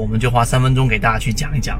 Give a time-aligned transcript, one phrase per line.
[0.00, 1.78] 我们就花三分钟给大家去讲一讲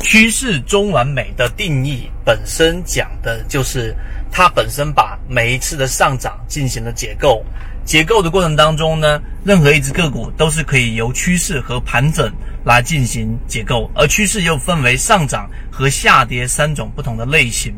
[0.00, 2.10] 趋势中完美的定义。
[2.24, 3.94] 本身讲的就是
[4.30, 7.44] 它本身把每一次的上涨进行了解构，
[7.84, 12.28] 解构的过程当中呢，任何一只个股都是可以由趋势和盘整
[12.64, 17.72] 来进行解构，而趋势又分为上涨和下跌三种不同的类型。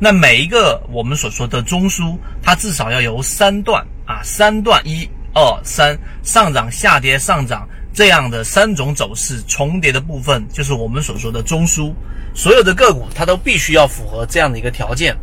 [0.00, 5.08] 那每一个我们所说的中枢，它至少要由三段啊，三段一。
[5.34, 7.67] 二三上涨下跌上涨
[7.98, 11.92] 这样的三种走势重叠的部分，就是我们所说的中枢。
[12.32, 15.16] 所有的个股它都必须要符合这样的一个条件。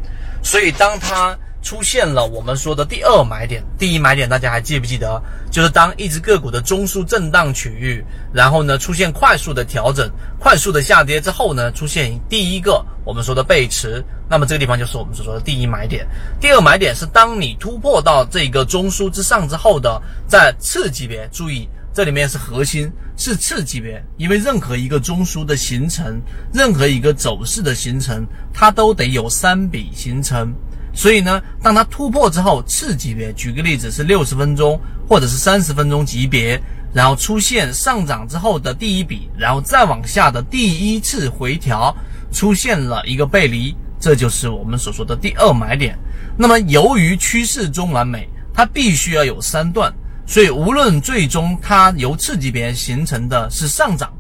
[0.44, 5.24] 所以当它出现了我们说的第二买点，第一买点大家还记不记得？
[5.50, 8.04] 就是当一只个股的中枢震荡区域，
[8.34, 14.04] 然后呢出现快速的调整、快速的下跌之后呢，出现第一个我们说的背驰。
[14.30, 16.06] 那么这个地方就是我们所说的第一买点，
[16.42, 26.22] 第二买点是当你突破到这个中枢之上之后的，在次级别，注意这里面是核心，是次级别，因为任何一个中枢的形成，
[26.54, 30.54] 任何一个走势的形成，它都得有三笔形成，
[30.94, 36.62] 所以呢，当它突破之后，次级别，举个例子是六十分钟或者是三十分钟级别，
[36.94, 41.96] 然后出现上涨之后的第一笔，然后再往下的第一次回调，
[42.30, 43.74] 出现了一个背离。
[44.02, 45.98] 这就是我们所说的第二买点。
[46.38, 49.94] 那么，由于趋势中完美，它必须要有三段，
[50.26, 54.12] 所以无论最终它由次级别形成的是上涨，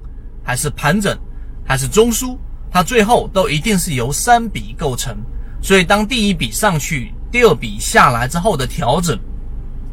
[0.43, 1.17] 还是盘整，
[1.65, 2.37] 还是中枢，
[2.71, 5.17] 它最后都一定是由三笔构成。
[5.61, 9.17] 所以，当第一笔上去，第二笔下来之后的调整，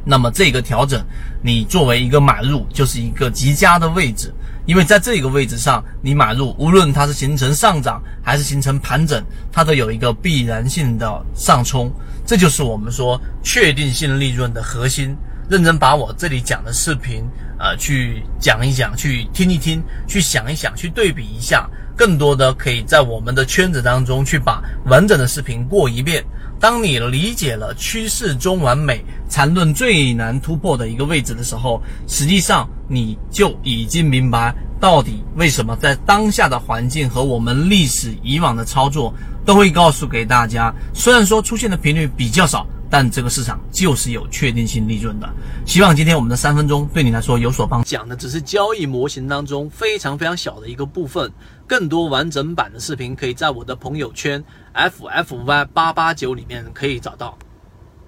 [0.05, 1.03] 那么这个调整，
[1.43, 4.33] 你作为一个买入，就是一个极佳的位置。
[4.67, 11.91] 因为在这个位置上，你买入，无论它是形成上涨还是形成盘整，它都有一个必然性的上冲。
[12.27, 15.17] 这就是我们说确定性利润的核心。
[15.53, 17.23] 认真把我这里讲的视频，
[17.59, 26.25] 呃，去讲一讲，去听一听，去想一想，去对比一下，更多的可以在我们的圈子当中去把完整的视频过一遍。
[26.59, 39.13] 当你理解了趋势中完美缠论最难突破的一个位置的时候，实际上你就已经明白到底为什么在当下的环境和我们历史以往的操作
[39.45, 40.73] 都会告诉给大家。
[40.95, 45.27] 虽然说出现的频率比较少，但这个市场就是有确定性利润的。
[45.65, 47.83] 希望今天我们的三分钟对你来说有所帮。
[47.85, 51.33] 讲的只是交易模型当中非常非常小的一个部分，
[51.67, 54.45] 更多完整版的视频可以在我的朋友圈。
[54.75, 57.39] F F Y 八八九里面可以找到。